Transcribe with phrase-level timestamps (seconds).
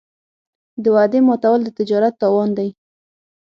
[0.83, 2.69] د وعدې ماتول د تجارت تاوان دی.